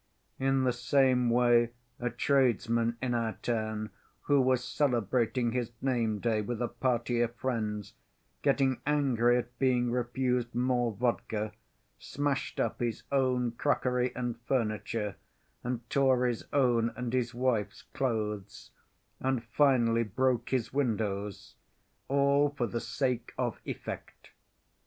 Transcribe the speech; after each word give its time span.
In 0.39 0.63
the 0.63 0.73
same 0.73 1.29
way 1.29 1.73
a 1.99 2.09
tradesman 2.09 2.97
in 3.03 3.13
our 3.13 3.33
town 3.43 3.91
who 4.21 4.41
was 4.41 4.63
celebrating 4.63 5.51
his 5.51 5.69
name‐day 5.83 6.43
with 6.43 6.59
a 6.59 6.67
party 6.69 7.21
of 7.21 7.35
friends, 7.35 7.93
getting 8.41 8.81
angry 8.87 9.37
at 9.37 9.59
being 9.59 9.91
refused 9.91 10.55
more 10.55 10.91
vodka, 10.91 11.51
smashed 11.99 12.59
up 12.59 12.79
his 12.79 13.03
own 13.11 13.51
crockery 13.51 14.11
and 14.15 14.39
furniture 14.47 15.17
and 15.63 15.87
tore 15.87 16.25
his 16.25 16.45
own 16.51 16.89
and 16.97 17.13
his 17.13 17.35
wife's 17.35 17.83
clothes, 17.83 18.71
and 19.19 19.43
finally 19.43 20.01
broke 20.03 20.49
his 20.49 20.73
windows, 20.73 21.53
all 22.07 22.49
for 22.49 22.65
the 22.65 22.81
sake 22.81 23.33
of 23.37 23.59
effect. 23.65 24.31